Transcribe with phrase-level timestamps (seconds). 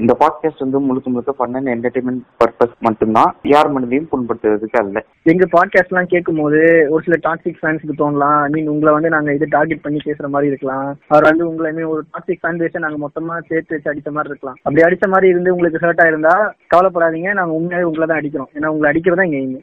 [0.00, 5.45] இந்த பாட்காஸ்ட் வந்து முழுக்க முழுக்க ஃபன் அண்ட் என்டர்டைன்மெண்ட் பர்பஸ் மட்டும்தான் யார் மனதையும் புண்படுத்துறதுக்கு அல்ல எங்க
[5.51, 6.59] பாட்காஸ்ட் எல்லாம் கேட்கும் போது
[6.93, 10.49] ஒரு சில டாக்ஸிக் ஃபேன்ஸ்க்கு தோணலாம் ஐ மீன் உங்களை வந்து நாங்க இது டார்கெட் பண்ணி பேசுற மாதிரி
[10.51, 14.11] இருக்கலாம் அவர் வந்து உங்களை I mean, ஒரு டாக்ஸிக் ஃபேன் பேஸை நாங்க மொத்தமா சேர்த்து வச்சு அடிச்ச
[14.15, 16.35] மாதிரி இருக்கலாம் அப்படி அடிச்ச மாதிரி இருந்து உங்களுக்கு ஹர்ட் ஆயிருந்தா
[16.73, 19.57] கவலைப்படாதீங்க நாங்க உண்மையாவே உங்களை தான் அடிக்கிறோம் ஏன்னா உங்களை அடிக்கிறதா எங்க எய்ம்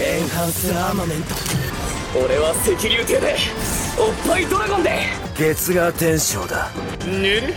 [0.00, 1.34] エンハンスアーマメント
[2.18, 3.30] 俺は赤竜艇で
[3.97, 4.91] おっぱいドラゴンで
[5.35, 6.69] 月が天章だ
[7.03, 7.53] ぬる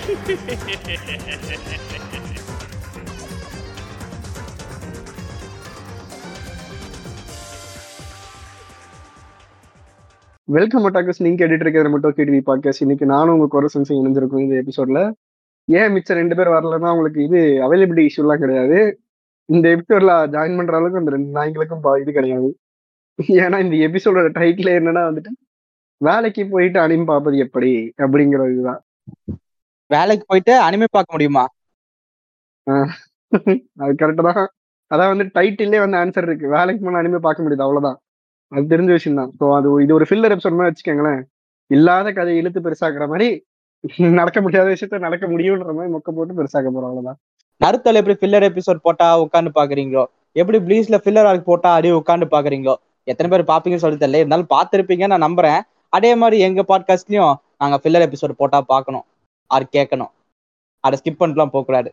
[10.49, 14.57] வெல்கம் அட்டாக்கஸ் நீங்க கேட்டுட்டு இருக்கிறது மட்டும் கேடிவி பாட்காஸ்ட் இன்னைக்கு நானும் உங்க குறை சென்சி இணைஞ்சிருக்கோம் இந்த
[14.63, 15.01] எபிசோட்ல
[15.69, 18.79] ஏன் மிச்சம் ரெண்டு பேர் வரலன்னா உங்களுக்கு இது அவைலபிலிட்டி இஷ்யூலாம் கிடையாது
[19.49, 22.49] இந்த எபிசோட்ல ஜாயின் பண்ற அளவுக்கு அந்த ரெண்டு நாய்களுக்கும் பா- இது கிடையாது
[23.39, 25.33] ஏன்னா இந்த எபிசோடோட டைட்டில் என்னன்னா வந்துட்டு
[26.02, 27.72] வேலைக்கு போயிட்டு அனிம் பார்ப்பது எப்படி?
[28.04, 28.82] அப்படிங்கிற இதுதான்
[29.90, 31.44] வேலைக்கு போயிட்டு அனிமே பார்க்க முடியுமா?
[33.82, 34.50] அது கரெக்டா தான்.
[34.92, 36.48] அதான் வந்து டைட்டிலே வந்து ஆன்சர் இருக்கு.
[36.58, 37.98] வேலைக்கு போன அனிமே பார்க்க முடியுது அவ்வளவுதான்.
[38.52, 41.22] அது தெரிஞ்ச விஷயம் தான் ஸோ அது இது ஒரு ஃபில்லர் எபிசோட் மாதிரி வச்சுக்கோங்களேன்.
[41.72, 43.28] இல்லாத கதையை இழுத்து பெருசாக்குற மாதிரி
[44.20, 47.18] நடக்க முடியாத விஷயத்த நடக்க முடியுன்ற மாதிரி மொக்க போட்டு பெருசாக்க போறோம் அவ்வளவுதான்.
[47.62, 50.04] நருத்தோல எப்படி ஃபில்லர் எபிசோட் போட்டா உட்காந்து பாக்குறீங்களோ
[50.42, 52.76] எப்படி ப்ளீஸ்ல ஃபில்லர் ஆர்க் போட்டா அப்படியே உட்காந்து பாக்குறீங்களோ
[53.08, 54.22] எத்தனை பேர் பாப்பீங்கன்னு சொல்லி தெரியல.
[54.22, 55.60] இருந்தாலும் பார்த்திருப்பீங்க நான் நம்புறேன்.
[55.94, 59.06] அதே மாதிரி எங்க பாட்காஸ்ட்லயும் நாங்க ஃபில்லர் எபிசோட் போட்டா பார்க்கணும்
[59.52, 60.12] ஆர் கேட்கணும்
[60.84, 61.90] அதை ஸ்கிப் பண்ணிட்டுலாம் போக கூடாது.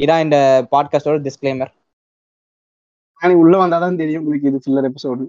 [0.00, 0.38] இதான் இந்த
[0.72, 1.72] பாட்காஸ்டோட டிஸ்க்ளைமர்
[3.20, 5.24] ஆனா உள்ள வந்தாதான் தெரியும் உங்களுக்கு இது ஃபில்லர் எபிசோடு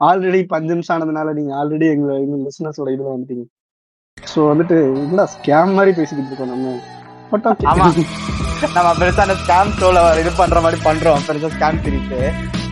[0.00, 3.44] ஆல்ரெடி பஞ்சு நிமிஷம் ஆனதுனால நீங்க ஆல்ரெடி எங்க எங்க லிசனர்ஸோட இதுல வந்துட்டீங்க.
[4.18, 6.72] ஸோ வந்துட்டு என்ன ஸ்கேம் மாதிரி பேசிக்கிட்டு இருக்கோம் நம்ம.
[7.30, 7.46] பட்.
[7.64, 7.86] ஆமா.
[8.74, 11.22] நம்ம பெருசா அந்த ஸ்கேம் ஷோல இது பண்ற மாதிரி பண்றோம்.
[11.28, 11.78] பெருசா ஸ்கேம்.
[11.84, 12.63] ஆமா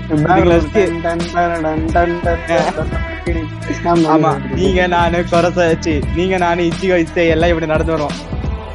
[4.56, 8.14] நீங்க நானு கொரச வச்சு நீங்க நானு இச்சிகோ இச்சை எல்லாம் இப்படி நடந்து வரும்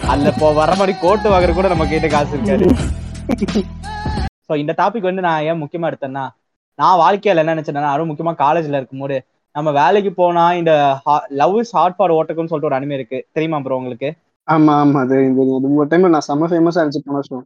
[0.09, 2.67] அதுல இப்போ வர மாதிரி கோட்டு வாங்குற கூட நம்ம கிட்ட காசு இருக்காது
[4.47, 6.25] சோ இந்த டாபிக் வந்து நான் ஏன் முக்கியமா எடுத்தேன்னா
[6.79, 9.17] நான் வாழ்க்கையில என்ன நினைச்சேன்னா அதுவும் முக்கியமா காலேஜ்ல இருக்கும்போது
[9.55, 10.73] நம்ம வேலைக்கு போனா இந்த
[11.41, 14.09] லவ் இஸ் ஹார்ட் ஃபார் ஓட்டக்குன்னு சொல்லிட்டு ஒரு அனிமே இருக்கு தெரியுமா ப்ரோ உங்களுக்கு
[14.47, 15.15] ஆமா ஆமா அது
[15.75, 17.43] ஒரு டைம் நான் செம்ம ஃபேமஸா இருந்துச்சு போன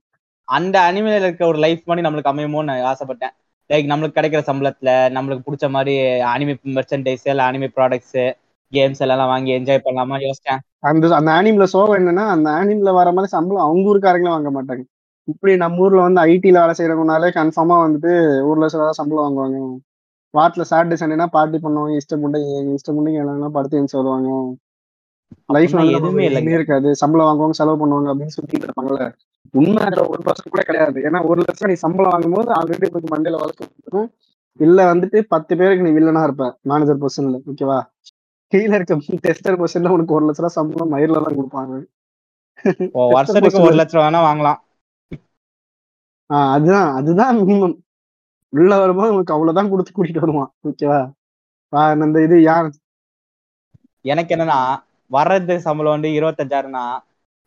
[0.47, 3.34] அந்த அனிமேல இருக்க ஒரு லைஃப் மாதிரி நம்மளுக்கு அமையுமோன்னு நான் ஆசைப்பட்டேன்
[3.72, 5.94] லைக் நம்மளுக்கு கிடைக்கிற சம்பளத்துல நம்மளுக்கு பிடிச்ச மாதிரி
[6.32, 8.18] அனிமே மெர்ச்சன்டைஸ் இல்ல அனிமே ப்ராடக்ட்ஸ்
[8.74, 10.18] கேம்ஸ் எல்லாம் வாங்கி என்ஜாய் பண்ணலாமா?
[10.26, 10.62] யோசிச்சேன்.
[10.90, 14.84] அந்த அந்த ஆனிம்ல சோகம் என்னன்னா அந்த ஆனிம்ல வர மாதிரி சம்பளம் அவங்க ஊருக்காரங்களும் வாங்க மாட்டாங்க.
[15.28, 18.12] இப்படி நம்ம ஊர்ல வந்து ஐடில வேலை செய்யறவங்கனாலே கன்ஃபார்மா வந்துட்டு
[18.50, 19.59] ஊர்ல சில சம்பளம் வாங்குவாங்க.
[20.34, 22.40] வாரத்துல சாட்டர்டே சண்டேனா பார்ட்டி பண்ணுவாங்க இஷ்டம் பண்ணி
[22.76, 24.30] இஷ்டம் பண்ணி எல்லாம் படுத்து எழுந்து வருவாங்க
[25.50, 26.52] லைஃப்ல எதுவுமே இல்லைங்க.
[26.58, 26.90] இருக்காது.
[27.02, 29.06] சம்பளம் வாங்குவாங்க செலவு பண்ணுவாங்க அப்படின்னு சுத்திட்டு இருப்பாங்கல்ல.
[29.53, 31.00] உண்மை அதுல ஒரு பர்சன்ட் கூட கிடையாது.
[31.07, 34.07] ஏன்னா ஒரு லட்சம் நீ சம்பளம் வாங்கும்போது ஆல்ரெடி கொஞ்சம் மண்டையில வளர்த்து இருக்கும்
[34.59, 37.79] இல்ல வந்துட்டு பத்து பேருக்கு நீ வில்லனா இருப்ப மேனேஜர் பொசிஷன்ல ஓகேவா
[38.52, 41.74] கீழே இருக்க டெஸ்டர் பொசிஷன்ல உனக்கு ஒரு லட்ச ரூபா சம்பளம் மயிரில தான் கொடுப்பாங்க.
[43.13, 44.59] வருஷத்துக்கு ஒரு லட்சம் வேணா வாங்கலாம்.
[46.29, 47.75] ஆஹ் அதுதான் அதுதான் மினிமம்
[48.53, 51.00] உள்ள வரும்போது உனக்கு அவ்வளவுதான் கொடுத்து கூட்டிட்டு வருவான் ஓகேவா
[52.03, 52.69] அந்த இது யார்?
[54.06, 54.59] எனக்கு என்னன்னா
[55.12, 56.84] வர்றது சம்பளம் வந்து இருபத்தஞ்சாயிரம்னா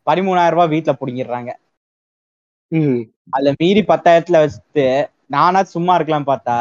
[0.07, 1.51] பதிமூணாயிரம் ரூபாய் வீட்டுல புடிங்கிடுறாங்க.
[3.33, 4.85] அதுல மீறி பத்தாயிரத்துல வச்சுட்டு
[5.27, 6.57] நானா சும்மா இருக்கலாம் பார்த்தா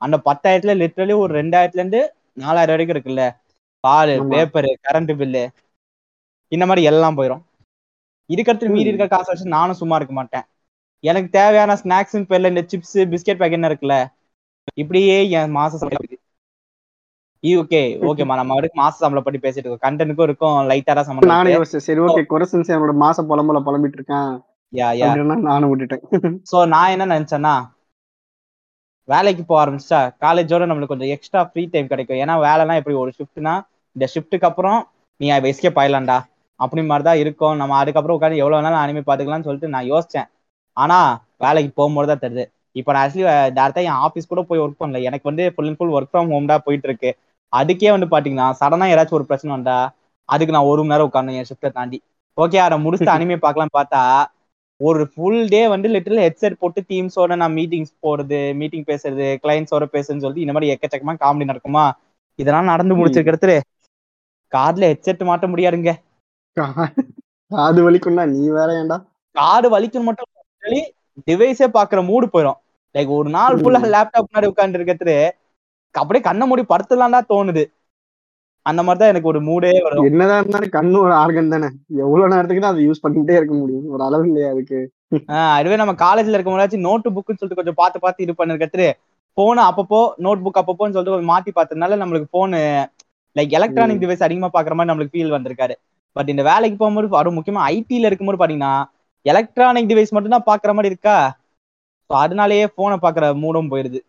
[0.00, 2.00] அந்த பத்தாயிரத்துல லிட்டரலி ஒரு ரெண்டாயிரத்துல இருந்து
[2.36, 3.24] நாலாயிரம் வரைக்கும் இருக்குல்ல?
[3.84, 4.12] பால்.
[4.32, 5.44] பேப்பர் கரண்ட் பில்லு
[6.52, 7.42] இந்த மாதிரி எல்லாம் போயிடும்
[8.30, 10.44] இதுக்கடுத்து மீறி இருக்க காசை வச்சு நானும் சும்மா இருக்க மாட்டேன்.
[11.04, 13.96] எனக்கு தேவையான ஸ்நாக்ஸ் பேர்ல இந்த சிப்ஸ் பிஸ்கெட் பேக்கெட் இருக்குல்ல?
[14.74, 15.72] இப்படியே என் மாச
[17.44, 19.84] ஓகே ஓகேம்மா நம்ம வரைக்கும் மாச சம்பளம் பத்தி பேசிட்டு இருக்கோம்.
[19.86, 21.52] கண்டனுக்கும் இருக்கும் லைட்டா சம்பளம்.
[21.54, 21.86] யோசிச்சேன்.
[21.86, 24.30] சரி ஓகே குறைசன்ஸ் என்னோட மாச புலம்புல புலம்பிட்டு இருக்கேன்.
[24.72, 25.10] யா யா
[25.46, 26.04] நானும் விட்டுட்டேன்.
[26.50, 27.54] சோ நான் என்ன நினைச்சேன்னா
[29.08, 32.20] வேலைக்கு போக ஆரம்பிச்சா காலேஜோட நம்மளுக்கு கொஞ்சம் எக்ஸ்ட்ரா ஃப்ரீ டைம் கிடைக்கும்.
[32.22, 33.54] ஏன்னா வேலைலாம் எப்படி ஒரு ஷிஃப்ட்னா
[33.96, 34.78] இந்த ஷிஃப்ட்டுக்கு அப்புறம்
[35.20, 36.18] நீ எஸ்கேப் ஆயிடலாம்டா.
[36.60, 37.56] அப்படி மாதிரி தான் இருக்கும்.
[37.60, 40.28] நம்ம அதுக்கப்புறம் உட்காந்து எவ்வளவு வேணாலும் அனிமே பாத்துக்கலாம்னு சொல்லிட்டு நான் யோசிச்சேன்.
[40.76, 40.98] ஆனா
[41.44, 42.44] வேலைக்கு போகும்போது தான் தெரியுது.
[42.76, 43.26] இப்போ நான் ஆக்சுவலி
[43.58, 45.00] டேரக்டா என் ஆஃபீஸ் கூட போய் ஒர்க் பண்ணல.
[45.08, 47.10] எனக்கு வந்து full and full work from home தான் போயிட்டு இருக்கு
[47.52, 49.76] அதுக்கே வந்து பாத்தீங்கன்னா சடனா யாராச்சும் ஒரு பிரச்சனை வந்தா
[50.28, 51.98] அதுக்கு நான் ஒரு மணி நேரம் உட்காந்து என் ஷிஃப்ட்டை தாண்டி.
[52.38, 54.00] ஓகே அதை முடிச்சுட்டு அனிமே பார்க்கலாம் பார்த்தா
[54.80, 60.24] ஒரு ஃபுல் டே வந்து லிட்டரல் ஹெட்செட் போட்டு டீம்ஸோட நான் மீட்டிங்ஸ் போறது மீட்டிங் பேசுறது கிளைண்ட்ஸோட பேசுறதுன்னு
[60.24, 61.84] சொல்லிட்டு இந்த மாதிரி எக்கச்சக்கமா காமெடி நடக்குமா?
[62.38, 63.56] இதெல்லாம் நடந்து முடிச்சிருக்கிறது
[64.52, 65.92] கார்ல ஹெட்செட் மாட்ட முடியாதுங்க.
[67.50, 68.96] அது வலிக்கும்னா நீ வேற ஏன்டா?
[69.36, 70.30] காடு வலிக்கும் மட்டும்
[71.26, 72.58] டிவைஸே பாக்குற மூடு போயிடும்
[72.94, 75.16] லைக் ஒரு நாள் ஃபுல்லா லேப்டாப் முன்னாடி உட்கார்ந்து இருக்கிறது
[75.94, 77.62] அப்படியே கண்ணை மூடி படுத்துலாம்டா தோணுது.
[78.66, 80.06] அந்த மாதிரிதான் எனக்கு ஒரு மூடே வரும்.
[80.08, 81.68] என்னதான் இருந்தாலும் கண்ணு ஒரு ஆர்கன் தானே.
[82.04, 83.86] எவ்வளவு நேரத்துக்கு தான் அதை யூஸ் பண்ணிட்டே இருக்க முடியும்?
[83.94, 84.80] ஒரு அளவு இல்லையா அதுக்கு?
[85.52, 88.88] அதுவே நம்ம காலேஜ்ல இருக்க முன்னாடி நோட்டு புக்குன்னு சொல்லிட்டு கொஞ்சம் பார்த்து பார்த்து இது பண்ணிருக்கிறது
[89.36, 92.60] போன் அப்பப்போ நோட் புக் அப்பப்போன்னு சொல்லிட்டு கொஞ்சம் மாத்தி பார்த்ததுனால நம்மளுக்கு போனு
[93.36, 95.74] லைக் எலக்ட்ரானிக் டிவைஸ் அதிகமா பாக்குற மாதிரி நம்மளுக்கு ஃபீல் வந்திருக்காரு.
[96.16, 98.72] பட் இந்த வேலைக்கு போகும்போது அதுவும் முக்கியமா ஐடில இருக்கும்போது பாத்தீங்கன்னா
[99.26, 101.16] எலக்ட்ரானிக் டிவைஸ் மட்டும் தான் பாக்குற மாதிரி இருக்கா?
[102.10, 104.00] அதனாலேயே போனை பாக்குற மூடும் போயிருது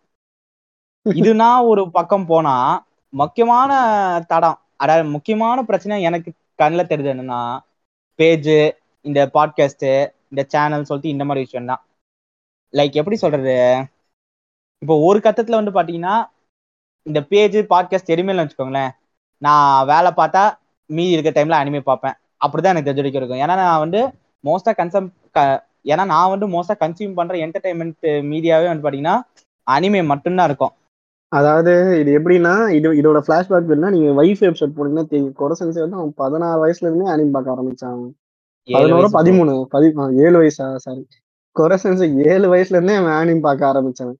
[1.20, 2.54] இதுனா ஒரு பக்கம் போனா
[3.12, 3.70] முக்கியமான
[4.28, 7.40] தடம் அதாவது முக்கியமான பிரச்சனை எனக்கு கண்ணில் தெரிஞ்சது என்னன்னா
[8.18, 8.56] பேஜு
[9.04, 9.90] இந்த பாட்காஸ்ட்டு
[10.28, 11.82] இந்த சேனல் சொல்லிட்டு இந்த மாதிரி விஷயம் தான்
[12.74, 13.54] லைக் எப்படி சொல்றது?
[14.82, 16.14] இப்போ ஒரு கட்டத்தில் வந்து பார்த்தீங்கன்னா
[17.06, 18.92] இந்த பேஜ் பாட்காஸ்ட் எதுவுமே வச்சுக்கோங்களேன்.
[19.42, 20.42] நான் வேலை பார்த்தா
[20.90, 22.16] மீதி இருக்க டைம்ல அனிமே பார்ப்பேன்.
[22.44, 23.42] அப்படிதான் எனக்கு தெரிஞ்சு வரைக்கும் இருக்கும்.
[23.44, 24.00] ஏன்னா நான் வந்து
[24.44, 25.08] மோஸ்டா கன்சம்
[25.84, 29.16] ஏன்னா நான் வந்து மோஸ்டா கன்சியூம் பண்ற என்டர்டைன்மெண்ட் மீடியாவே வந்து பாத்தீங்கன்னா
[29.66, 30.74] அனிமே மட்டும்தான் இருக்கும்.
[31.32, 35.34] அதாவது இது எப்படின்னா இது இதோட ஃபிளாஷ்பேக் வேணும்னா நீங்க வைஃப் எபிசோட் போனீங்கன்னா தெரியும்.
[35.40, 38.00] கொரசன்ஸ் வந்து அவன் பதினாறு வயசுல இருந்தே அனிம் பார்க்க ஆரம்பிச்சான்
[38.68, 39.88] பதினோரு பதிமூணு பதி
[40.24, 41.02] ஏழு வயசா சாரி
[41.56, 44.14] கொரசன்ஸ் ஏழு வயசுல இருந்தே அவன் அனிம் பார்க்க ஆரம்பிச்சான்.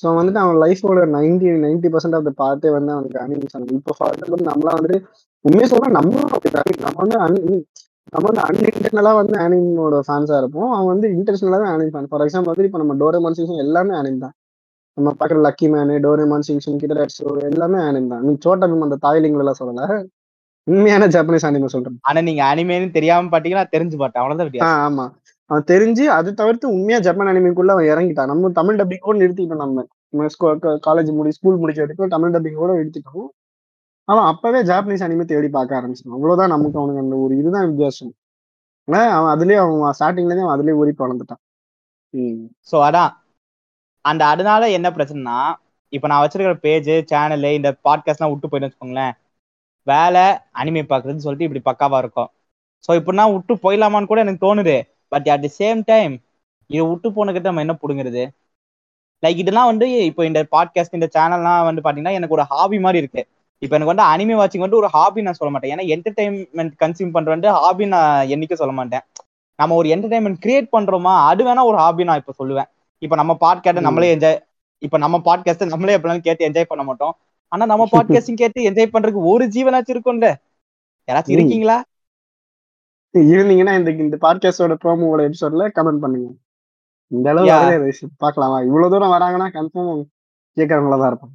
[0.00, 3.94] ஸோ வந்துட்டு அவன் லைஃபோட ninety ninety percent of the பார்ட்டே வந்து அவனுக்கு அனிம் சேனல் இப்போ
[3.98, 4.96] ஃபார் எக்ஸாம்பிள் நம்மளாம் வந்து
[5.44, 6.50] உண்மையை சொல்ல நம்மளும் அப்படி
[6.86, 7.40] நம்ம வந்து அனி
[8.14, 10.70] நம்ம வந்து அன்இன்டர்னலா வந்து அனிமோட ஃபேன்ஸா இருப்போம்.
[10.76, 14.34] அவன் வந்து இன்டர்நேஷனலாக அனிம் ஃபேன் ஃபார் எக்ஸாம்பிள் வந்து இப்போ நம்ம டோரேமான் சீசன் எல்லாமே அனிம் தான்.
[14.96, 17.06] நம்ம பார்க்குற லக்கி மேனு டோரேமான் சிங்ஷன் கிட்ட
[17.48, 18.22] எல்லாமே அனிம் தான்.
[18.26, 19.86] நீ சோட்டா பீம் அந்த தாய்லிங்கள் எல்லாம் சொல்லல?
[20.66, 21.96] உண்மையான ஜாப்பனீஸ் அனிமே சொல்றேன்.
[22.00, 25.04] ஆனா நீங்க அனிமேன்னு தெரியாம பாத்தீங்கன்னா தெரிஞ்சு பார்த்தேன் அவ்வளவுதான் ஆமா.
[25.50, 28.30] அவன் தெரிஞ்சு அது தவிர்த்து உண்மையா ஜப்பான் அனிமிக்குள்ள அவன் இறங்கிட்டான்.
[28.32, 29.84] நம்ம தமிழ் டப்பிங் கூட நிறுத்திட்டோம் நம்ம.
[30.86, 33.26] காலேஜ் முடி ஸ்கூல் முடிச்ச வரைக்கும் தமிழ் டப்பிங் கூட நிறுத்திட்டோம்.
[34.08, 36.16] அவன் அப்பவே ஜாப்பனீஸ் அனிமே தேடி பார்க்க ஆரம்பிச்சிட்டான்.
[36.18, 38.12] அவ்வளவுதான் நமக்கு அவனுக்கு அந்த ஒரு இதுதான் வித்தியாசம்.
[38.88, 41.42] ஆனா அவன் அதுலயே அவன் ஸ்டார்டிங்ல இருந்து அவன் அதுலயே ஊறி வளர்ந்துட்டான்.
[42.70, 43.12] ஸோ அதான்.
[44.04, 45.36] அந்த அதனால என்ன பிரச்சனைனா
[45.92, 49.12] இப்போ நான் வச்சிருக்கிற பேஜ் சேனலு இந்த பாட்காஸ்ட்லாம் விட்டு போயிட்டு வச்சுக்கோங்களேன்.
[49.86, 50.24] வேலை
[50.60, 52.28] அனிமே பார்க்குறதுன்னு சொல்லிட்டு இப்படி பக்காவா இருக்கும்.
[52.86, 54.76] ஸோ இப்படின்னா விட்டு போயிடலாமான்னு கூட எனக்கு தோணுது.
[55.12, 56.14] But at the same time
[56.70, 58.24] இதை விட்டு போனக்கிட்ட நம்ம என்ன பிடுங்குறது?
[59.22, 63.22] லைக் இதெல்லாம் வந்து இப்போ இந்த பாட்காஸ்ட் இந்த சேனல்லாம் வந்து பார்த்தீங்கன்னா எனக்கு ஒரு ஹாபி மாதிரி இருக்கு.
[63.62, 65.72] இப்போ எனக்கு வந்து அனிமே வாட்சிங் வந்து ஒரு ஹாபி நான் சொல்ல மாட்டேன்.
[65.74, 69.04] ஏன்னா என்டர்டைன்மெண்ட் கன்சியூம் பண்ணுற வந்து ஹாபி நான் என்னைக்கும் சொல்ல மாட்டேன்.
[69.58, 71.12] நம்ம ஒரு என்டர்டைன்மெண்ட் கிரியேட் பண்றோமா?
[71.30, 72.68] அது வேணா ஒரு ஹாபி நான் இப்போ சொல்லுவேன்.
[73.02, 74.38] இப்போ நம்ம பாட்காஸ்ட்டை நம்மளே என்ஜாய்
[74.82, 77.14] இப்போ நம்ம பாட்காஸ்ட்டை நம்மளே எப்படினாலும் கேட்டு என்ஜாய் பண்ண மாட்டோம்.
[77.52, 80.28] ஆனா நம்ம பாட்காஸ்டிங் கேட்டு என்ஜாய் பண்றதுக்கு ஒரு ஜீவனாச்சும் இருக்கும்ல.
[81.08, 81.34] யாராச்சும்.
[81.34, 81.76] இருக்கீங்களா?
[83.14, 86.28] இருந்தீங்கன்னா இந்த இந்த பாட்காஸ்டோட ப்ரோமோட எபிசோட்ல கமெண்ட் பண்ணுங்க.
[87.10, 87.46] இந்த அளவு.
[87.54, 87.90] வரவே
[88.22, 88.58] பார்க்கலாமா?
[88.68, 90.02] இவ்வளவு தூரம் வராங்கன்னா கன்ஃபார்ம்
[90.56, 91.34] கேட்கறவங்கள தான் இருப்பான்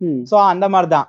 [0.00, 0.20] ம்.
[0.30, 1.08] ஸோ அந்த மாதிரி தான்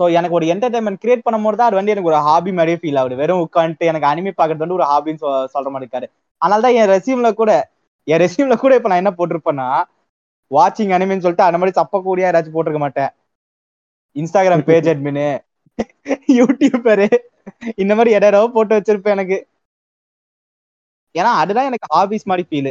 [0.00, 3.16] ஸோ எனக்கு ஒரு என்டர்டைன்மெண்ட் கிரியேட் பண்ணும்போது தான் அது வந்து எனக்கு ஒரு ஹாபி மாதிரியே ஃபீல் ஆகுது.
[3.16, 6.06] வெறும் உட்காந்துட்டு எனக்கு அனிமே பார்க்கறது வந்து ஒரு ஹாபின்னு சொ- சொல்ற மாதிரி இருக்காரு
[6.42, 7.50] அதனால தான் என் ரெசியூம்ல கூட
[8.06, 9.68] என் ரெசியூம்ல கூட இப்போ நான் என்ன போட்டிருப்பேன்னா
[10.50, 13.10] வாட்சிங் அனிமேன்னு சொல்லிட்டு அந்த மாதிரி சப்ப கூடிய யாராச்சும் போட்டிருக்க மாட்டேன்.
[14.16, 15.24] இன்ஸ்டாகிராம் பேஜ் அட்மின்
[16.38, 17.08] யூடியூபரு
[17.82, 19.38] இந்த மாதிரி எதாவது போட்டு வச்சிருப்பேன் எனக்கு.
[21.14, 22.70] ஏன்னா அதுதான் எனக்கு ஹாபிஸ் மாதிரி ஃபீல்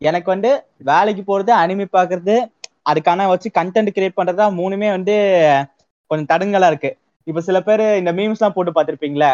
[0.00, 0.50] எனக்கு வந்து
[0.90, 2.36] வேலைக்கு போறது அனிமே பார்க்கறது
[2.90, 5.14] அதுக்கான வச்சு கண்டென்ட் கிரியேட் பண்றதா மூணுமே வந்து
[6.10, 6.90] கொஞ்சம் தடுங்கலா இருக்கு.
[7.26, 9.30] இப்ப சில பேர் இந்த மீம்ஸ் எல்லாம் போட்டு பார்த்திருப்பீங்களே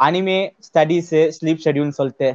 [0.00, 2.28] அனிமே ஸ்டடீஸ் ஸ்லீப் ஷெட்யூல்னு சொல்லிட்டு.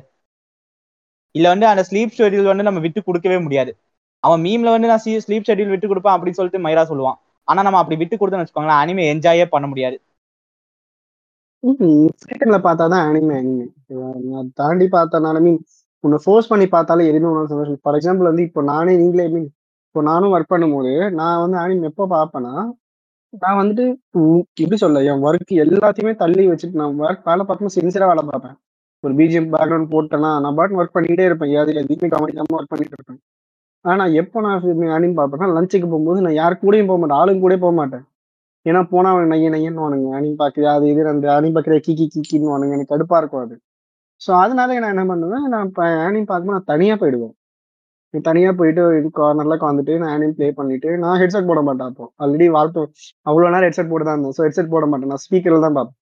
[1.35, 3.71] இல்ல வந்து அந்த ஸ்லீப் ஷெட்யூல் வந்து நம்ம விட்டு கொடுக்கவே முடியாது.
[4.23, 7.17] அவன் மீம்ல வந்து நான் ஸ்லீப் ஷெட்யூல் விட்டு கொடுப்பேன் அப்படின்னு சொல்லிட்டு மைரா சொல்லுவான்.
[7.47, 9.97] ஆனா நம்ம அப்படி விட்டு கொடுத்தோம்னு வச்சுக்கோங்களேன் அனிமே என்ஜாயே பண்ண முடியாது.
[12.21, 12.35] ஃப்ரீ
[12.65, 13.65] பார்த்தா தான் அனிமே அனிமே
[14.61, 15.59] தாண்டி பார்த்தனால மீன்
[16.03, 17.79] உன்னை ஃபோர்ஸ் பண்ணி பார்த்தாலே எதுவுமே உனக்கு சந்தோஷம்.
[17.83, 19.47] ஃபார் எக்ஸாம்பிள் வந்து இப்போ நானே நீங்களே மீன்
[19.87, 22.53] இப்போ நானும் ஒர்க் பண்ணும்போது நான் வந்து அனிமே எப்போ பார்ப்பேன்னா
[23.43, 23.85] நான் வந்துட்டு
[24.19, 28.57] உம் எப்படி சொல்ல என் ஒர்க் எல்லாத்தையுமே தள்ளி வச்சுட்டு நான் ஒர்க் வேலை பார்க்கும்போது சின்சியராக வேலை பார்ப்பேன்.
[29.05, 31.51] ஒரு பிஜிஎம் பேக்ரவுண்ட் போட்டேன்னா நான் பாட்டு ஒர்க் பண்ணிகிட்டே இருப்பேன்.
[31.55, 33.19] ஏதாவது எதுவுமே கவனிக்காமல் ஒர்க் பண்ணிட்டு இருப்பேன்.
[33.85, 37.19] ஆனால் எப்போ நான் அனிம் பார்ப்பேன்னா லஞ்சுக்கு போகும்போது நான் யார் கூடயும் போக மாட்டேன்.
[37.21, 38.05] ஆளுங்க கூட போக மாட்டேன்.
[38.65, 42.51] ஏன்னா போனால் அவன் நைய நையன்னு வானுங்க அனிம் பார்க்குது அது இது அந்த அனிம் பார்க்குற கிக்கி கிக்கின்னு
[42.53, 43.55] வானுங்க எனக்கு கடுப்பாக இருக்கும் அது.
[44.21, 47.33] ஸோ அதனால நான் என்ன பண்ணுவேன் நான் இப்போ அனிம் பார்க்கும்போது நான் தனியாக போயிடுவேன்.
[48.13, 48.83] நீ தனியாக போயிட்டு
[49.19, 52.05] கார்னரில் உட்காந்துட்டு நான் அனிம் ப்ளே பண்ணிட்டு நான் ஹெட்செட் போட மாட்டேன் அப்போ.
[52.23, 52.81] ஆல்ரெடி வாழ்த்து
[53.29, 54.35] அவ்வளோ நேரம் ஹெட்செட் போட்டு தான் இருந்தேன்.
[54.37, 55.11] ஸோ ஹெட்செட் போட மாட்டேன்.
[55.13, 55.97] நான் ஸ்பீக்கரில் தான் பார்ப்பேன்.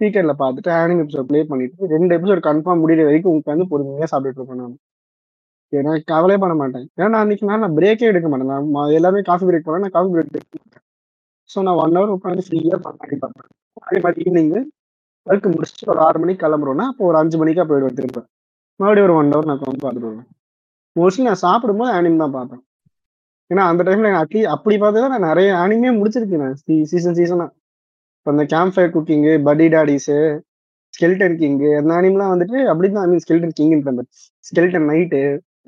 [0.00, 4.60] ஸ்பீக்கர்ல பார்த்துட்டு ஆனிங் எபிசோட் ப்ளே பண்ணிட்டு ரெண்டு எபிசோட் கன்ஃபார்ம் முடிகிற வரைக்கும் உட்காந்து பொறுமையாக சாப்பிட்டுட்டு இருப்பேன்
[4.62, 4.76] நான்.
[5.72, 6.86] ஏன்னா கவலையே பண்ண மாட்டேன்.
[7.00, 8.70] ஏன்னா அன்னைக்கு நான் நான் பிரேக்கே எடுக்க மாட்டேன்.
[8.76, 10.84] நான் எல்லாமே காஃபி பிரேக் போனேன் நான் காஃபி பிரேக் எடுக்க மாட்டேன்.
[11.50, 13.50] ஸோ நான் ஒன் ஹவர் உட்காந்து ஃப்ரீயாக பார்ப்பேன் பார்ப்பேன்.
[13.84, 14.50] அதே மாதிரி ஈவினிங்
[15.26, 18.24] ஒர்க் முடிச்சுட்டு ஒரு ஆறு மணிக்கு கிளம்புறோம்னா அப்போ ஒரு அஞ்சு மணிக்கா போயிடுவேன் திரும்ப
[18.80, 20.28] மறுபடியும் ஒரு ஒன் ஹவர் நான் உட்காந்து பார்த்துட்டு வருவேன்.
[20.96, 22.62] மோஸ்ட்லி நான் சாப்பிடும்போது ஆனிம் தான் பார்ப்பேன்.
[23.50, 26.58] ஏன்னா அந்த டைம்ல அட்லீஸ்ட் அப்படி பார்த்து தான் நான் நிறைய ஆனிமே முடிச்சிருக்கேன் நான்.
[26.92, 27.50] சீசன் சீசனாக
[28.20, 30.16] இப்போ இந்த கேம்ப் ஃபயர் குக்கிங்கு படி டாடிஸு
[30.94, 34.02] ஸ்கெல்டன் கிங்கு அந்த அனிம்லாம் வந்துட்டு அப்படி தான் ஐ மீன் ஸ்கெல்டன் கிங்ன்ற
[34.48, 35.20] ஸ்கெல்டன் நைட்டு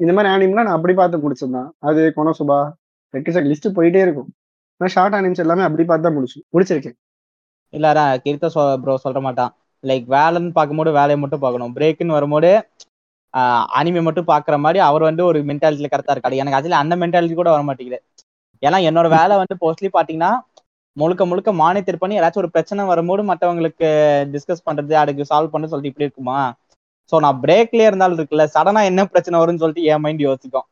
[0.02, 2.58] இந்த மாதிரி அனிம்லாம் நான் அப்படி பார்த்து முடிச்சிருந்தேன் அது கொனசுபா
[3.14, 4.28] ரெக்கிசட் லிஸ்ட் போயிட்டே இருக்கும்.
[4.80, 6.96] நான் ஷார்ட் ஆனிம்ஸ் எல்லாமே அப்படி பார்த்து தான் முடிச்சு முடிச்சிருக்கேன்.
[7.74, 9.52] இல்லடா கிரித்த சொ ப்ரோ சொல்ல மாட்டான்.
[9.84, 11.74] லைக் வேலைன்னு பார்க்கும்போது வேலையை மட்டும் பார்க்கணும்.
[11.76, 12.50] பிரேக்குன்னு வரும்போது
[13.78, 16.40] அனிமே மட்டும் பார்க்குற மாதிரி அவர் வந்து ஒரு மென்டாலிட்டியில் கரெக்டாக இருக்காரு.
[16.42, 18.00] எனக்கு அதில் அந்த மென்டாலிட்டி கூட வர மாட்டேங்குது
[18.62, 20.32] ஏன்னா என்னோட வேலை வந்து மோஸ்ட்லி பார்த்தீங்கன்னா
[20.96, 23.88] முழுக்க முழுக்க மானிட்டர் பண்ணி ஏதாச்சும் ஒரு பிரச்சனை வரும்போது மற்றவங்களுக்கு
[24.34, 26.40] டிஸ்கஸ் பண்றது அதுக்கு சால்வ் பண்ண சொல்லிட்டு இப்படி இருக்குமா?
[27.12, 30.66] ஸோ நான் பிரேக்லயே இருந்தாலும் இருக்குல்ல சடனா என்ன பிரச்சனை வரும்னு சொல்லிட்டு என் மைண்ட் யோசிக்கும்.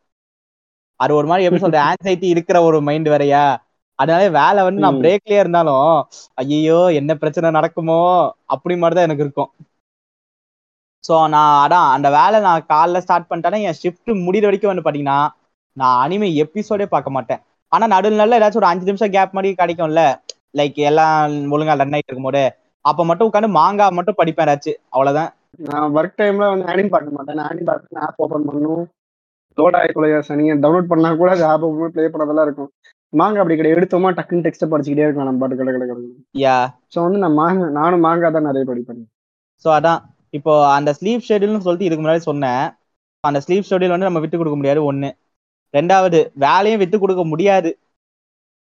[1.00, 3.44] அது ஒரு மாதிரி எப்படி சொல்றது ஆன்சைட்டி இருக்கிற ஒரு மைண்ட் வேறயா?
[3.98, 5.00] அதனால வேலை வந்து நான்.
[5.02, 5.88] பிரேக்லயே இருந்தாலும்
[6.42, 7.98] ஐயோ என்ன பிரச்சனை நடக்குமோ?
[8.54, 9.50] அப்படி மாதிரி தான் எனக்கு இருக்கும்.
[11.04, 15.18] ஸோ நான் அதான் அந்த வேலை நான் காலைல ஸ்டார்ட் பண்ணிட்டேன்னா என் ஷிஃப்ட் முடிகிற வரைக்கும் வந்து பாத்தீங்கன்னா
[15.76, 17.42] நான் அனிமே எபிசோடே பார்க்க மாட்டேன்.
[17.72, 20.02] ஆனா நடுவில் நல்ல ஏதாச்சும் ஒரு அஞ்சு நிமிஷம் கேப் மாதிரி கிடைக்கும்ல.
[20.58, 21.18] லைக் எல்லாம்
[21.54, 22.44] ஒழுங்கா ரன் ஆயிட்டு இருக்கும்போது
[22.84, 24.80] அப்ப மட்டும் உட்காந்து மாங்கா மட்டும் படிப்பேன் ஏதாச்சும்.
[24.94, 25.30] அவ்வளவுதான்.
[25.66, 27.38] நான் ஒர்க் டைம்ல வந்து ஆனிம் பார்க்க மாட்டேன்.
[27.38, 28.82] நான் ஆனிம் பார்த்து ஆப் ஓப்பன் பண்ணும்
[29.58, 32.70] லோட் ஆகிக்குள்ள சனிங்க டவுன்லோட் பண்ணா கூட அது ஆப் ஓப்பன் ப்ளே பண்ணதெல்லாம் இருக்கும்.
[33.12, 33.76] மாங்க அப்படி கிடையாது.
[33.76, 36.04] எடுத்தோமா டக்குன்னு டெக்ஸ்ட்டை படிச்சுக்கிட்டே இருக்கலாம் நம்ம பாட்டு கடை கடை
[36.42, 36.56] யா
[36.92, 39.02] ஸோ வந்து நான் மாங்க நானும் மாங்கா தான் நிறைய படிப்பேன்.
[39.64, 40.00] ஸோ அதான்.
[40.34, 42.62] இப்போ அந்த ஸ்லீப் ஷெடியூல்னு சொல்லிட்டு இதுக்கு முன்னாடி சொன்னேன்.
[43.24, 44.80] அந்த ஸ்லீப் ஷெடியூல் வந்து நம்ம விட்டு கொடுக்க முடியாது.
[44.84, 45.10] ஒண்ணு.
[45.74, 47.70] ரெண்டாவது வேலையும் விட்டு கொடுக்க முடியாது.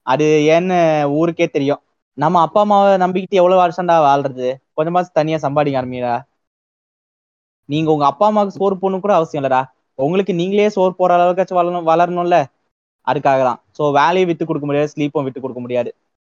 [0.06, 0.78] அது ஏன்னு
[1.18, 1.82] ஊருக்கே தெரியும்.
[2.18, 4.46] நம்ம அப்பா அம்மாவை நம்பிக்கிட்டு எவ்வளவு வருஷம்டா வாழ்றது?
[4.78, 6.14] கொஞ்சமாச்சும் தனியா சம்பாதிக்க ஆரம்பிடா.
[7.68, 9.60] நீங்க உங்க அப்பா அம்மாவுக்கு சோறு போடணும் கூட அவசியம் இல்லடா.
[9.98, 12.36] உங்களுக்கு நீங்களே சோறு போற அளவுக்காச்சும் வளரணும் வளரணும்ல?
[13.06, 15.90] அதுக்காக தான் ஸோ வேலையை விட்டு கொடுக்க முடியாது ஸ்லீப்பும் விட்டு கொடுக்க முடியாது.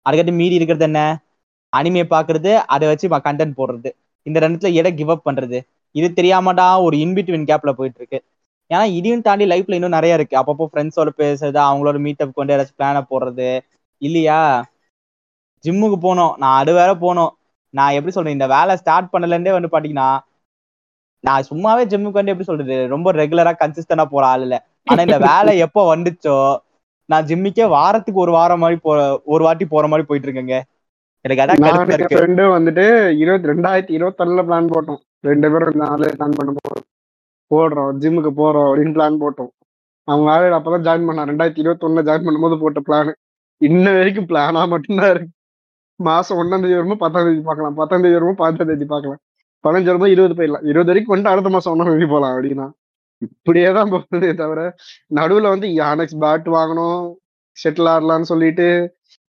[0.07, 1.01] அதுக்கடுத்து மீதி இருக்கிறது என்ன?
[1.73, 3.91] அனிமையை பாக்குறது அதை வச்சு கண்டென்ட் போடுறது.
[4.27, 5.59] இந்த ரெண்டுத்துல எடை கிவ் அப் பண்றது?
[5.95, 8.19] இது தெரியாமடா ஒரு இன்பிட்வீன் கேப்ல போயிட்டு இருக்கு.
[8.73, 10.35] ஏன்னா இதையும் தாண்டி லைஃப்ல இன்னும் நிறைய இருக்கு.
[10.41, 13.49] அப்பப்போ ஃப்ரெண்ட்ஸோட பேசுறது அவங்களோட மீட் அப் கொண்டு ஏதாச்சும் பிளானை போடுறது.
[14.03, 14.41] இல்லையா?
[15.65, 16.35] ஜிம்முக்கு போனோம்.
[16.43, 17.33] நான் அது வேற போனோம்.
[17.75, 20.09] நான் எப்படி சொல்றேன் இந்த வேலை ஸ்டார்ட் பண்ணலேருந்தே வந்து பாத்தீங்கன்னா
[21.25, 22.77] நான் சும்மாவே ஜிம்முக்கு வந்து எப்படி சொல்றது?
[22.95, 24.57] ரொம்ப ரெகுலரா கன்சிஸ்டண்டா போற ஆள் இல்ல.
[24.87, 26.37] ஆனா இந்த வேலை எப்போ வந்துச்சோ
[27.09, 28.93] நான் ஜிம்முக்கே வாரத்துக்கு ஒரு வாரம் மாதிரி போ
[29.35, 30.57] ஒரு வாட்டி போற மாதிரி போயிட்டு இருக்கேங்க.
[31.25, 32.85] எனக்கு அதான் ஃப்ரெண்டும் வந்துட்டு
[33.23, 35.01] இருபத்தி ரெண்டாயிரத்தி இருபத்தொன்னுல பிளான் போட்டோம்.
[35.31, 36.87] ரெண்டு பேரும் நாலு பிளான் பண்ண போறோம்.
[37.53, 39.51] போடுறோம் ஜிம்முக்கு போறோம் அப்படின்னு பிளான் போட்டோம்.
[40.09, 43.11] அவங்க ஆளு அப்பதான் ஜாயின் பண்ணா ரெண்டாயிரத்தி இருபத்தி ஒண்ணுல ஜாயின் பண்ணும்போது போட்ட பிளான்
[43.61, 45.33] இன்ன வரைக்கும் பிளானா மட்டும்தான் இருக்கு.
[46.01, 47.77] மாசம் ஒன்னாம் தேதி வரும்போது பத்தாம் தேதி பார்க்கலாம்.
[47.81, 49.21] பத்தாம் தேதி வரும்போது பதினஞ்சாம் தேதி பார்க்கலாம்.
[49.65, 50.65] பதினஞ்சு வரும்போது இருபது போயிடலாம்.
[50.71, 52.67] இருபது வரைக்கும் வந்துட்டு அடுத்த மாசம் ஒன்னாம் தேதி போகலாம் அப்படின்னா.
[53.27, 54.61] இப்படியே தான் போகுதே தவிர
[55.19, 57.03] நடுவுல வந்து யானக்ஸ் பேட் வாங்கணும்
[57.57, 58.67] செட்டில் ஆடலாம்னு சொல்லிட்டு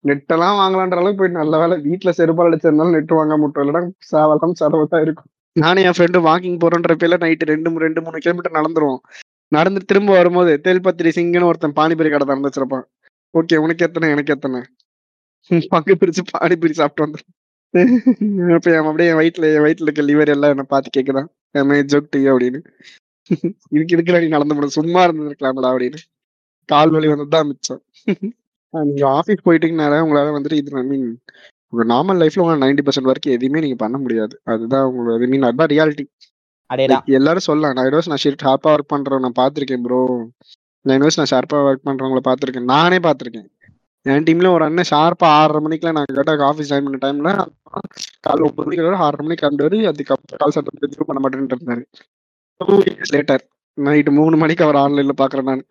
[0.10, 4.86] நெட்டெல்லாம் வாங்கலான்ற அளவுக்கு போயிட்டு நல்ல வேலை வீட்டுல செருப்பால் அடிச்சிருந்தாலும் நெட் வாங்க மட்டும் இல்லைன்னா சாவலாம் செலவு
[4.94, 5.30] தான் இருக்கும்.
[5.56, 9.02] நானும் என் ஃப்ரெண்டு வாக்கிங் போறோன்ற பேர்ல நைட்டு ரெண்டு மூணு ரெண்டு மூணு கிலோமீட்டர் நடந்துருவோம்.
[9.52, 12.86] நடந்து திரும்ப வரும்போது தேல்பத்திரி சிங்கன்னு ஒருத்தன் பானிபூரி கடை திறந்து வச்சிருப்பான்.
[13.34, 14.60] ஓகே உனக்கு எத்தனை எனக்கு எத்தனை?
[15.74, 17.20] பங்கு பிரிச்சு பானிபூரி சாப்பிட்டு வந்து
[18.56, 22.12] இப்ப என் அப்படியே என் வயிற்றுல என் வயிற்றுல இருக்க லிவர் எல்லாம் என்ன பார்த்து கேட்குதான் என் ஜோக்
[22.12, 22.60] டீ அப்படின்னு.
[23.76, 26.02] இதுக்கு இதுக்கு நீ நடந்து போன சும்மா இருந்திருக்கலாம்டா அப்படின்னு.
[26.70, 27.82] கால் வலி வந்ததுதான் மிச்சம்.
[28.74, 31.08] நீங்க ஆஃபீஸ் போயிட்டீங்கனால உங்களால வந்துட்டு இது ஐ மீன்
[31.74, 34.36] உங்க நார்மல் லைஃப்ல உங்க நைன்டி பர்சன்ட் வரைக்கும் எதுவுமே நீங்க பண்ண முடியாது.
[34.54, 36.06] அதுதான் உங்களோட ஐ மீன் அதுதான் ரியாலிட்டி
[37.20, 40.00] எல்லாரும் சொல்லலாம் நான் இடம் நான் ஷிஃப்ட் ஹாப்பா ஒர்க் பண்றேன் நான் பார்த்திருக்கேன் ப்ரோ
[40.86, 42.70] நைன் ஹவர்ஸ் நான் ஷார்ப்பா ஒர்க் பண்றவங்கள பார்த்திருக்கேன்.
[42.74, 43.46] நானே பார்த்திருக்கேன்.
[44.06, 47.32] என் டீம்ல ஒரு அண்ணன் ஷார்ப்பா ஆறரை மணிக்கெல்லாம் நான் கரெக்டாக ஆஃபீஸ் ஜாயின் பண்ண டைம்ல
[48.26, 50.56] காலைல ஒன்பது மணிக்கு ஆறரை மணிக்கு கிளம்புவாரு அதுக்கப்புறம் கால்
[50.88, 51.84] எதுவும் பண்ண மாட்டேன்ட்டு இருந்தாரு.
[52.62, 53.44] டூ இயர்ஸ் லேட்டர்
[53.78, 55.64] நைட்டு மூணு மணிக்கு அவர் ஆன்லைன்ல பாக்குறேன் நான்.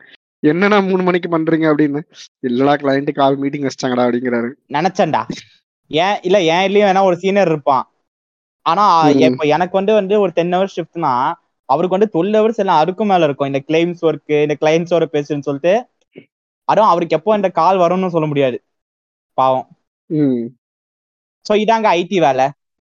[0.51, 2.01] என்னண்ணா மூணு மணிக்கு பண்றீங்க அப்படின்னு.
[2.49, 4.51] இல்லடா கிளைண்ட் கால் மீட்டிங் வச்சிட்டாங்கடா அப்படிங்கிறாரு.
[4.77, 5.23] நினைச்சேன்டா.
[5.91, 7.85] ஏன் இல்ல என் இதுலயும் வேணா ஒரு சீனியர் இருப்பான்.
[8.67, 8.85] ஆனா.
[9.27, 11.13] இப்ப எனக்கு வந்து வந்து ஒரு டென் ஹவர்ஸ் ஷிஃப்ட்னா
[11.69, 13.47] அவருக்கு வந்து டுவெல் ஹவர்ஸ் எல்லாம் அதுக்கும் மேல இருக்கும்.
[13.47, 15.75] இந்த கிளைம்ஸ் ஒர்க் இந்த கிளைண்ட்ஸோட பேசுன்னு சொல்லிட்டு
[16.69, 18.57] அதுவும் அவருக்கு எப்போ இந்த கால் வரும்னு சொல்ல முடியாது.
[19.39, 19.67] பாவம்.
[21.47, 22.47] சோ இதாங்க ஐடி வேலை.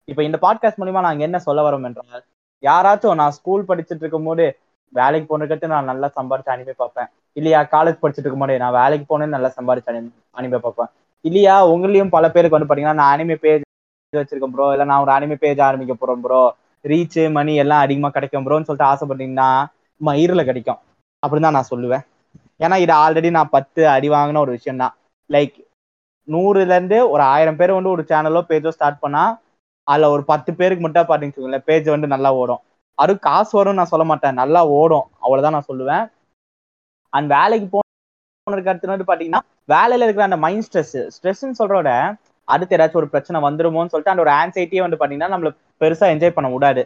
[0.09, 2.25] இப்ப இந்த பாட்காஸ்ட் மூலியமா நாங்க என்ன சொல்ல வரோம் என்றால்
[2.63, 4.45] யாராச்சும் நான் ஸ்கூல் படிச்சுட்டு இருக்கும் போது
[4.93, 7.09] வேலைக்கு போனதுக்கு நான் நல்லா சம்பாரிச்சு அனிமே பார்ப்பேன்.
[7.37, 10.01] இல்லையா காலேஜ் படிச்சுட்டு இருக்கும் போது நான் வேலைக்கு போனேன்னு நல்லா சம்பாரிச்சு அனி
[10.37, 10.91] அனிமே பார்ப்பேன்.
[11.25, 13.65] இல்லையா உங்களையும் பல பேருக்கு வந்து பாத்தீங்கன்னா நான் அனிமே பேஜ்
[14.13, 16.43] வச்சிருக்கேன் ப்ரோ இல்ல நான் ஒரு அனிமே பேஜ் ஆரம்பிக்க போறேன் ப்ரோ
[16.85, 19.49] ரீச் மணி எல்லாம் அதிகமா கிடைக்கும் ப்ரோன்னு சொல்லிட்டு ஆசைப்பட்டீங்கன்னா
[20.01, 20.81] மயிரில் கிடைக்கும்.
[21.23, 22.05] அப்படின்னு தான் நான் சொல்லுவேன்.
[22.61, 24.95] ஏன்னா இது ஆல்ரெடி நான் பத்து அடி வாங்கின ஒரு விஷயம் தான்
[25.31, 25.57] லைக்
[26.29, 29.25] நூறுல இருந்து ஒரு ஆயிரம் பேர் வந்து ஒரு சேனலோ பேஜோ ஸ்டார்ட் பண்ணா
[29.87, 32.63] அதுல ஒரு பத்து பேருக்கு மட்டும் பாத்தீங்கன்னு பேஜ் வந்து நல்லா ஓடும்.
[32.99, 34.39] அது காசு வரும்னு நான் சொல்ல மாட்டேன்.
[34.41, 35.07] நல்லா ஓடும்.
[35.23, 36.05] அவ்வளவுதான் நான் சொல்லுவேன்.
[37.13, 41.91] அண்ட் வேலைக்கு போனதுக்கு அடுத்து வந்து பாத்தீங்கன்னா வேலையில இருக்கிற அந்த மைண்ட் ஸ்ட்ரெஸ் ஸ்ட்ரெஸ்ன்னு சொல்றோட
[42.49, 46.49] அடுத்து ஏதாச்சும் ஒரு பிரச்சனை வந்துருமோன்னு சொல்லிட்டு அந்த ஒரு ஆன்சைட்டியே வந்து பாத்தீங்கன்னா நம்மள பெருசா என்ஜாய் பண்ண
[46.55, 46.83] விடாது.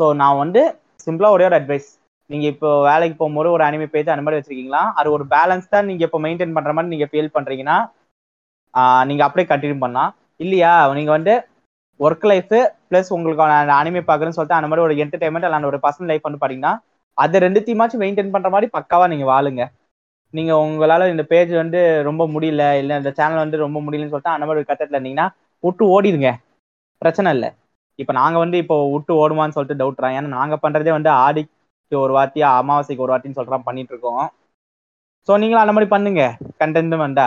[0.00, 0.62] ஸோ நான் வந்து
[1.06, 1.88] சிம்பிளா ஒரே ஒரு அட்வைஸ்
[2.30, 4.82] நீங்க இப்போ வேலைக்கு போகும்போது ஒரு அனிமே பேஜ் அந்த மாதிரி வச்சிருக்கீங்களா?
[4.98, 7.76] அது ஒரு பேலன்ஸ் தான் நீங்க இப்போ மெயின்டைன் பண்ற மாதிரி நீங்க ஃபீல் பண்றீங்கன்னா
[9.10, 10.10] நீங்க அப்படியே கண்டினியூ பண்ணலாம்.
[10.44, 10.72] இல்லையா?
[10.98, 11.34] நீங்க வந்து
[12.00, 12.54] ஒர்க் லைஃப்
[12.90, 13.42] ப்ளஸ் உங்களுக்கு
[13.80, 16.74] அனிமே பாக்குறேன்னு சொல்லிட்டு அந்த மாதிரி ஒரு என்டர்டைன்மெண்ட் அல்ல ஒரு பர்சனல் லைஃப் வந்து பாத்தீங்கன்னா
[17.18, 19.62] அதை ரெண்டுத்தையுமாச்சும் மெயின்டைன் பண்ற மாதிரி பக்காவா நீங்க வாழுங்க.
[20.34, 24.46] நீங்க உங்களால இந்த பேஜ் வந்து ரொம்ப முடியல இல்ல இந்த சேனல் வந்து ரொம்ப முடியலன்னு சொல்லிட்டு அந்த
[24.48, 25.26] மாதிரி கட்டத்துல இருந்தீங்கன்னா
[25.64, 26.30] விட்டு ஓடிடுங்க.
[27.02, 27.50] பிரச்சனை இல்லை.
[27.98, 32.40] இப்போ நாங்க வந்து இப்போ விட்டு ஓடுமான்னு சொல்லிட்டு டவுட்றேன் ஏன்னா நாங்க பண்றதே வந்து ஆடிக்கு ஒரு வாட்டி
[32.50, 34.24] அமாவாசைக்கு ஒரு வாட்டின்னு சொல்றோம் பண்ணிட்டு இருக்கோம்.
[35.28, 36.22] ஸோ நீங்களும் அந்த மாதிரி பண்ணுங்க.
[36.62, 37.26] கண்டென்ட்டும் வந்தா.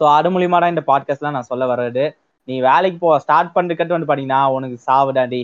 [0.00, 2.04] ஸோ அது மூலியமா தான் இந்த பாட்காஸ்ட்லாம் நான் சொல்ல வர்றது.
[2.48, 5.42] நீ வேலைக்கு போ ஸ்டார்ட் பண்ணுறதுக்கு வந்து பாத்தீங்கன்னா உனக்கு சாவுடாடி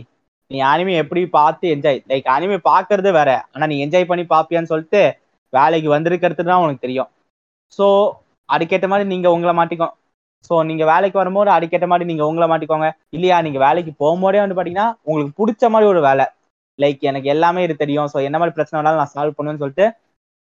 [0.50, 3.30] நீ அனிமே எப்படி பார்த்து என்ஜாய் லைக் அனிமே பாக்குறது வேற.
[3.54, 5.02] ஆனா நீ என்ஜாய் பண்ணி பாப்பியான்னு சொல்லிட்டு
[5.52, 7.08] வேலைக்கு வந்திருக்கிறது தான் உனக்கு தெரியும்.
[7.78, 7.86] ஸோ
[8.48, 9.88] அதுக்கேற்ற மாதிரி நீங்க உங்களை மாட்டிக்கோ.
[10.48, 12.88] ஸோ நீங்க வேலைக்கு வரும்போது அதுக்கேற்ற மாதிரி நீங்க உங்களை மாட்டிக்கோங்க.
[13.16, 16.26] இல்லையா நீங்க வேலைக்கு போகும்போதே வந்து பார்த்தீங்கன்னா உங்களுக்கு பிடிச்ச மாதிரி ஒரு வேலை.
[16.78, 18.10] லைக் எனக்கு எல்லாமே இது தெரியும்.
[18.12, 19.86] ஸோ என்ன மாதிரி பிரச்சனை வேணாலும் நான் சால்வ் பண்ணுவேன்னு சொல்லிட்டு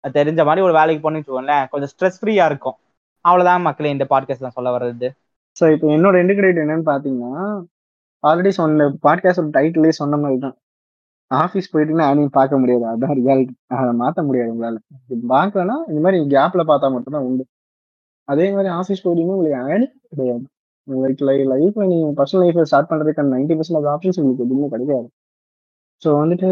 [0.03, 2.77] அது தெரிஞ்ச மாதிரி ஒரு வேலைக்கு போனேன்னு வச்சுக்கோங்களேன் கொஞ்சம் ஸ்ட்ரெஸ் ஃப்ரீயாக இருக்கும்.
[3.25, 5.07] அவ்வளோதான் மக்களே இந்த பாட்காஸ்ட்ல சொல்ல வர்றது.
[5.57, 7.45] ஸோ இப்போ என்னோட இன்டிகிரேட் என்னன்னு பார்த்தீங்கன்னா
[8.23, 10.55] ஆல்ரெடி சொன்ன பாட்காஸ்டோட டைட்டிலே சொன்ன மாதிரி தான்
[11.31, 12.86] ஆஃபீஸ் போயிட்டீங்கன்னா அனியும் பார்க்க முடியாது.
[12.91, 14.79] அதான் ரியாலிட்டி அதை மாற்ற முடியாது உங்களால்.
[15.36, 17.43] பார்க்கலன்னா இந்த மாதிரி கேப்ல பார்த்தா மட்டும்தான் உண்டு.
[18.27, 20.46] அதே மாதிரி ஆஃபீஸ் போயிட்டீங்கன்னா உங்களுக்கு அனி கிடையாது.
[20.88, 25.07] லைக் லை லைஃப்ல நீங்கள் பர்சனல் லைஃப்பை ஸ்டார்ட் பண்ணுறதுக்கான நைன்டி பர்சன்ட் ஆஃப் ஆப்ஷன்ஸ் உங்களுக்கு எதுவுமே கிடைக்காது.
[26.03, 26.50] ஸோ வந்துட்டு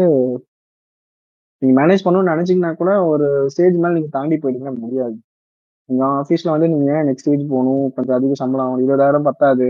[1.62, 5.16] நீங்கள் மேனேஜ் பண்ணணும்னு நினச்சிங்கன்னா கூட ஒரு ஸ்டேஜ் மேலே நீங்கள் தாண்டி போயிட்டீங்கன்னா முடியாது.
[5.88, 7.84] நீங்கள் ஆஃபீஸில் வந்து நீங்கள் நெக்ஸ்ட் வீக் போகணும்?
[7.96, 9.68] கொஞ்சம் அதிக சம்பளம் இருபதாயிரம் பத்தாது.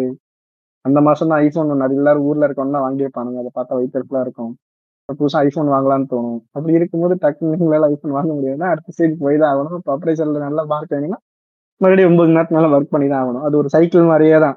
[0.84, 4.52] அந்த மாதம் தான் ஐஃபோன் நிறைய எல்லாரும் ஊரில் இருக்கவங்க வாங்கியிருப்பானுங்க அதை பார்த்தா வைத்திருக்கலாம் இருக்கும்.
[5.14, 6.38] புதுசாக ஐஃபோன் வாங்கலாம்னு தோணும்.
[6.56, 9.76] அப்படி இருக்கும்போது டக்குன்னு உங்களால் ஐஃபோன் வாங்க முடியாதுன்னா அடுத்த ஸ்டேஜ் போய் தான் ஆகணும்.
[9.80, 11.18] இப்போ ஆப்ரேஷனில் நல்லா மார்க் வேணும்னா
[11.80, 13.44] மறுபடியும் ஒன்பது நேரத்துக்கு மேலே ஒர்க் பண்ணி தான் ஆகணும்.
[13.46, 14.56] அது ஒரு சைக்கிள் மாதிரியே தான்.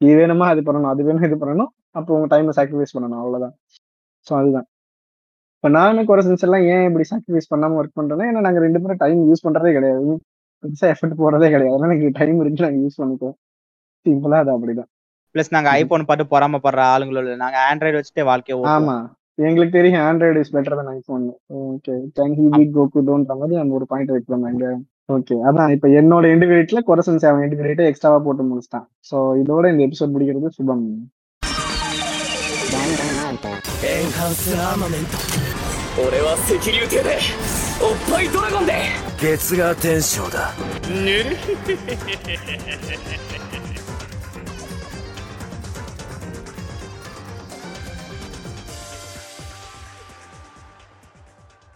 [0.00, 1.70] இது வேணுமா அது பண்ணணும் அது வேணும் இது பண்ணணும்.
[1.98, 3.54] அப்போ உங்கள் டைமை சாக்ரிஃபைஸ் பண்ணணும் அவ்வளோதான்
[4.26, 4.66] ஸோ அதுதான்.
[5.56, 9.20] இப்போ நானும் குறை எல்லாம் ஏன் இப்படி சாக்ரிஃபைஸ் பண்ணாமல் ஒர்க் பண்ணுறேன்னா ஏன்னா நாங்கள் ரெண்டு பேரும் டைம்
[9.30, 10.12] யூஸ் பண்ணுறதே கிடையாது.
[10.64, 11.74] பெருசாக எஃபர்ட் போடுறதே கிடையாது.
[11.74, 13.36] அதனால எனக்கு டைம் இருக்கு நாங்கள் யூஸ் பண்ணிப்போம்
[14.06, 14.90] சிம்பிளாக அது அப்படிதான்.
[15.34, 18.58] பிளஸ் நாங்க ஐபோன் பார்த்து பொறாமப்படுற ஆளுங்களோட நாங்க ஆண்ட்ராய்டு வச்சுட்டு வாழ்க்கையை.
[18.76, 18.96] ஆமா.
[19.39, 21.25] எங்களுக்கு தெரியும் Android is better than iPhone
[21.61, 24.67] okay can he beat Goku டோன்ற மாதிரி அந்த ஒரு பாயிண்ட் வைக்கலாம் எங்க
[25.15, 30.15] ஓகே அதான் இப்போ என்னோட இன்டிகிரேட்ல கொரசன் சேவன் இன்டிகிரேட்டை எக்ஸ்ட்ராவா போட்டு முடிச்சிட்டான் ஸோ இதோட இந்த எபிசோட்
[30.15, 30.85] முடிக்கிறது சுபம்
[33.85, 35.17] エンハンスアーマメント
[36.01, 37.17] 俺は赤竜艇で
[37.79, 38.73] おっぱいドラゴンで
[39.17, 40.51] 月が天章だ
[40.89, 41.37] ぬる